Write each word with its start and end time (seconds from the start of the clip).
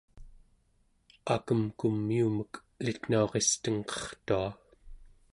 akemkumiumek 1.33 2.53
elitnauristengqertua 2.81 4.49